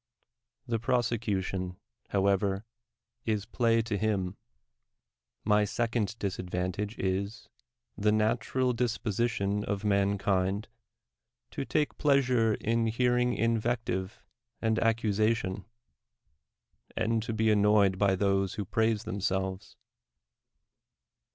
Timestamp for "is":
3.23-3.45, 6.97-7.49